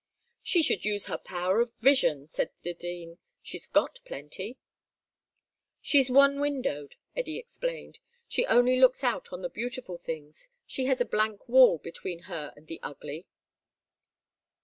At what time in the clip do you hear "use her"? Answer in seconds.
0.83-1.17